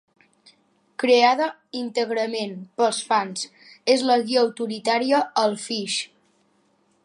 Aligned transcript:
Creada 1.03 1.49
íntegrament 1.81 2.57
pels 2.81 3.03
fans, 3.11 3.45
és 3.97 4.07
la 4.13 4.19
guia 4.31 4.41
autoritària 4.47 5.23
al 5.45 5.55
Phish. 5.69 6.03